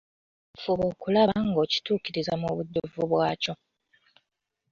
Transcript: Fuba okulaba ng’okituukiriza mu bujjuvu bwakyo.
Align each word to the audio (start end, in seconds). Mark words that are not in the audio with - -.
Fuba 0.61 0.83
okulaba 0.91 1.35
ng’okituukiriza 1.49 2.33
mu 2.41 2.47
bujjuvu 2.55 3.01
bwakyo. 3.11 3.53